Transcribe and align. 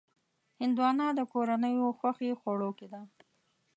هندوانه 0.61 1.05
د 1.17 1.19
کورنیو 1.31 1.95
خوښې 1.99 2.29
خوړو 2.39 2.69
کې 2.77 2.87
ده. 2.93 3.01